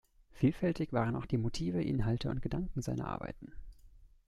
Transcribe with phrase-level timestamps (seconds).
[0.31, 3.53] Vielfältig waren auch die Motive, Inhalte und Gedanken seiner Arbeiten.